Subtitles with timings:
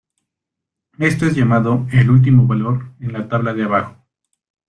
[0.97, 3.97] Esto es llamado "el último valor" en la tabla de abajo.